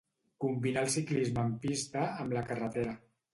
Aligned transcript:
Combinà 0.45 0.81
el 0.87 0.89
ciclisme 0.93 1.43
en 1.49 1.53
pista, 1.67 2.07
amb 2.25 2.35
la 2.39 2.45
carretera. 2.49 2.97